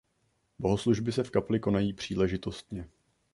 [0.59, 2.89] Bohoslužby se v kapli konají příležitostně.